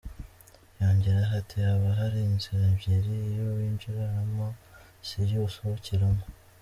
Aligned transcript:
Yongeraho 0.79 1.33
ati 1.41 1.55
“haba 1.65 1.89
hari 1.99 2.17
inzira 2.29 2.63
ebyiri, 2.71 3.11
iyo 3.29 3.45
winjiraramo 3.55 4.47
si 5.07 5.19
yo 5.31 5.39
usohokeramo. 5.47 6.23